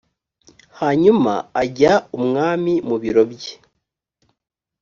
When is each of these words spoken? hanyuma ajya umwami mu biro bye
hanyuma 0.79 1.33
ajya 1.61 1.93
umwami 2.17 2.73
mu 2.87 2.95
biro 3.03 3.23
bye 3.31 3.53